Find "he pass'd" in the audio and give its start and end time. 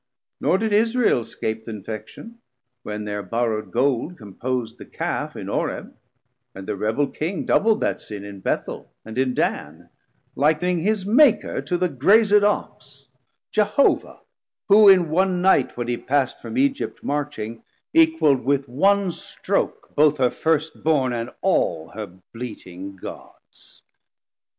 15.87-16.39